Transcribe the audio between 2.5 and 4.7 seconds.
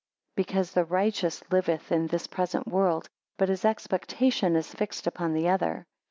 world; but his expectation